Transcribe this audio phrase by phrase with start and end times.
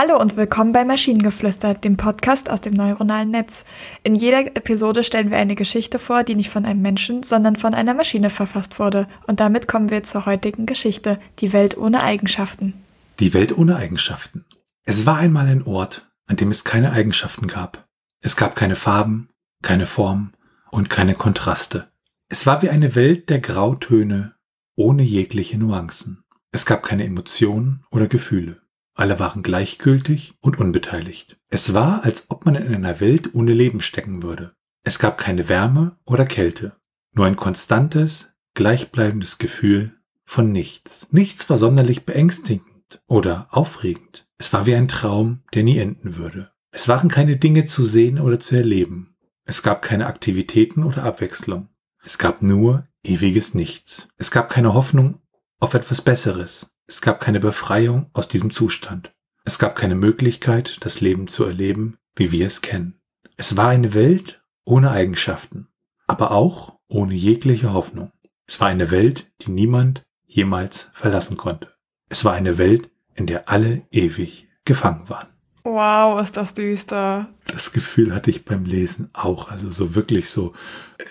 [0.00, 3.64] Hallo und willkommen bei Maschinengeflüster, dem Podcast aus dem neuronalen Netz.
[4.04, 7.74] In jeder Episode stellen wir eine Geschichte vor, die nicht von einem Menschen, sondern von
[7.74, 9.08] einer Maschine verfasst wurde.
[9.26, 12.74] Und damit kommen wir zur heutigen Geschichte, die Welt ohne Eigenschaften.
[13.18, 14.44] Die Welt ohne Eigenschaften.
[14.84, 17.88] Es war einmal ein Ort, an dem es keine Eigenschaften gab.
[18.20, 19.30] Es gab keine Farben,
[19.62, 20.30] keine Form
[20.70, 21.88] und keine Kontraste.
[22.28, 24.36] Es war wie eine Welt der Grautöne,
[24.76, 26.22] ohne jegliche Nuancen.
[26.52, 28.60] Es gab keine Emotionen oder Gefühle.
[28.98, 31.38] Alle waren gleichgültig und unbeteiligt.
[31.50, 34.56] Es war, als ob man in einer Welt ohne Leben stecken würde.
[34.82, 36.76] Es gab keine Wärme oder Kälte,
[37.12, 41.06] nur ein konstantes, gleichbleibendes Gefühl von nichts.
[41.12, 44.26] Nichts war sonderlich beängstigend oder aufregend.
[44.36, 46.50] Es war wie ein Traum, der nie enden würde.
[46.72, 49.14] Es waren keine Dinge zu sehen oder zu erleben.
[49.44, 51.68] Es gab keine Aktivitäten oder Abwechslung.
[52.02, 54.08] Es gab nur ewiges Nichts.
[54.16, 55.20] Es gab keine Hoffnung
[55.60, 56.74] auf etwas Besseres.
[56.90, 59.14] Es gab keine Befreiung aus diesem Zustand.
[59.44, 62.98] Es gab keine Möglichkeit, das Leben zu erleben, wie wir es kennen.
[63.36, 65.68] Es war eine Welt ohne Eigenschaften,
[66.06, 68.10] aber auch ohne jegliche Hoffnung.
[68.46, 71.74] Es war eine Welt, die niemand jemals verlassen konnte.
[72.08, 75.28] Es war eine Welt, in der alle ewig gefangen waren.
[75.64, 77.28] Wow, ist das düster.
[77.48, 79.50] Das Gefühl hatte ich beim Lesen auch.
[79.50, 80.54] Also so wirklich so,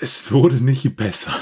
[0.00, 1.32] es wurde nicht besser.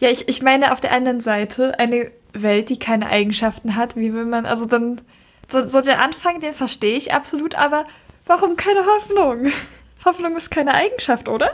[0.00, 3.96] Ja, ich, ich meine auf der anderen Seite eine Welt, die keine Eigenschaften hat.
[3.96, 5.00] Wie will man, also dann,
[5.48, 7.84] so, so der Anfang, den verstehe ich absolut, aber
[8.26, 9.52] warum keine Hoffnung?
[10.04, 11.52] Hoffnung ist keine Eigenschaft, oder?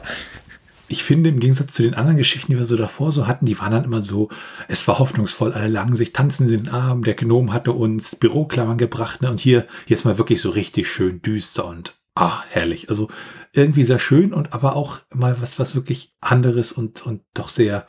[0.91, 3.59] Ich finde, im Gegensatz zu den anderen Geschichten, die wir so davor so hatten, die
[3.59, 4.31] waren dann immer so,
[4.69, 8.79] es war hoffnungsvoll, alle lagen sich tanzend in den Arm, der Gnom hatte uns Büroklammern
[8.79, 9.31] gebracht, ne?
[9.31, 12.89] Und hier jetzt mal wirklich so richtig schön düster und ah, herrlich.
[12.89, 13.09] Also
[13.53, 17.87] irgendwie sehr schön und aber auch mal was, was wirklich anderes und, und doch sehr,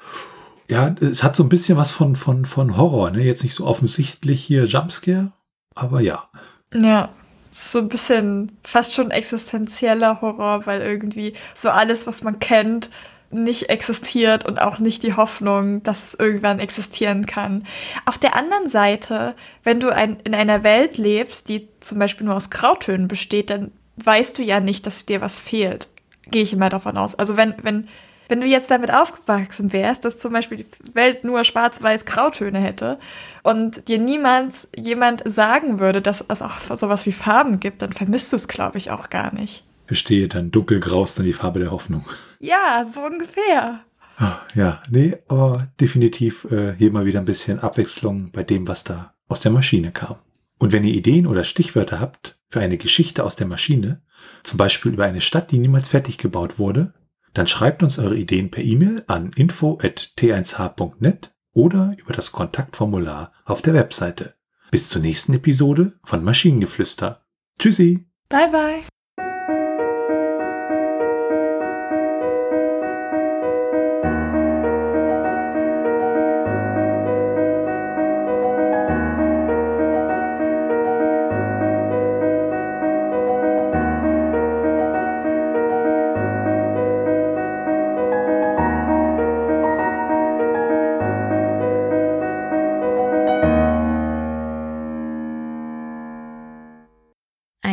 [0.69, 3.23] ja, es hat so ein bisschen was von, von, von Horror, ne?
[3.23, 5.31] Jetzt nicht so offensichtlich hier Jumpscare,
[5.73, 6.29] aber ja.
[6.73, 7.09] Ja,
[7.51, 12.91] so ein bisschen fast schon existenzieller Horror, weil irgendwie so alles, was man kennt,
[13.31, 17.65] nicht existiert und auch nicht die Hoffnung, dass es irgendwann existieren kann.
[18.05, 22.35] Auf der anderen Seite, wenn du ein, in einer Welt lebst, die zum Beispiel nur
[22.35, 25.89] aus Grautönen besteht, dann weißt du ja nicht, dass dir was fehlt.
[26.29, 27.15] Gehe ich immer davon aus.
[27.15, 27.87] Also wenn, wenn
[28.29, 32.99] wenn du jetzt damit aufgewachsen wärst, dass zum Beispiel die Welt nur schwarz-weiß Grautöne hätte
[33.43, 38.31] und dir niemand jemand sagen würde, dass es auch sowas wie Farben gibt, dann vermisst
[38.31, 39.65] du es, glaube ich, auch gar nicht.
[39.87, 42.05] Verstehe, dann dunkelgrau ist dann die Farbe der Hoffnung.
[42.39, 43.81] Ja, so ungefähr.
[44.17, 48.83] Ah, ja, nee, aber definitiv äh, hier mal wieder ein bisschen Abwechslung bei dem, was
[48.83, 50.17] da aus der Maschine kam.
[50.59, 54.01] Und wenn ihr Ideen oder Stichwörter habt für eine Geschichte aus der Maschine,
[54.43, 56.93] zum Beispiel über eine Stadt, die niemals fertig gebaut wurde,
[57.39, 63.73] dann schreibt uns eure Ideen per E-Mail an info@t1h.net oder über das Kontaktformular auf der
[63.73, 64.35] Webseite.
[64.71, 67.23] Bis zur nächsten Episode von Maschinengeflüster.
[67.57, 68.05] Tschüssi.
[68.27, 68.98] Bye bye.